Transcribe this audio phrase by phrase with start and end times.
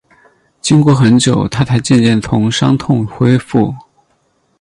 [0.59, 3.71] 经过很久，她才渐渐从伤痛恢复